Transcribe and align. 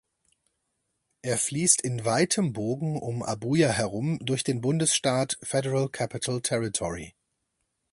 Er 1.21 1.37
fließt 1.37 1.81
in 1.83 2.03
weitem 2.05 2.53
Bogen 2.53 2.97
um 2.99 3.21
Abuja 3.21 3.69
herum 3.69 4.17
durch 4.23 4.43
den 4.43 4.59
Bundesstaat 4.59 5.37
Federal 5.43 5.89
Capital 5.89 6.41
Territory. 6.41 7.13